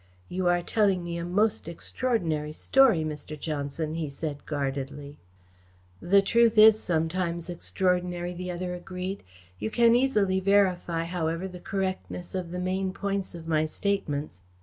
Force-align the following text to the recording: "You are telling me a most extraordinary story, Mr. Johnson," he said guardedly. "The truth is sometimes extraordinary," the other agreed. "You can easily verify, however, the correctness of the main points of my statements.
"You 0.29 0.47
are 0.47 0.63
telling 0.63 1.03
me 1.03 1.19
a 1.19 1.23
most 1.23 1.67
extraordinary 1.67 2.53
story, 2.53 3.03
Mr. 3.03 3.39
Johnson," 3.39 3.93
he 3.93 4.09
said 4.09 4.47
guardedly. 4.47 5.19
"The 6.01 6.23
truth 6.23 6.57
is 6.57 6.79
sometimes 6.79 7.51
extraordinary," 7.51 8.33
the 8.33 8.49
other 8.49 8.73
agreed. 8.73 9.21
"You 9.59 9.69
can 9.69 9.93
easily 9.93 10.39
verify, 10.39 11.03
however, 11.05 11.47
the 11.47 11.59
correctness 11.59 12.33
of 12.33 12.49
the 12.51 12.59
main 12.59 12.93
points 12.93 13.35
of 13.35 13.47
my 13.47 13.65
statements. 13.65 14.41